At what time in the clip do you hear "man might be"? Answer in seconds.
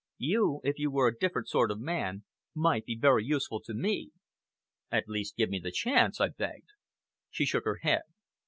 1.79-2.97